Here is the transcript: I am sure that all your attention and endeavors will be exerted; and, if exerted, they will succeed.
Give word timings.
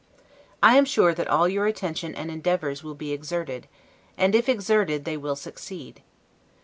I 0.63 0.77
am 0.77 0.85
sure 0.85 1.13
that 1.13 1.27
all 1.27 1.47
your 1.47 1.67
attention 1.67 2.15
and 2.15 2.31
endeavors 2.31 2.83
will 2.83 2.95
be 2.95 3.11
exerted; 3.13 3.67
and, 4.17 4.33
if 4.33 4.49
exerted, 4.49 5.05
they 5.05 5.15
will 5.15 5.35
succeed. 5.35 6.01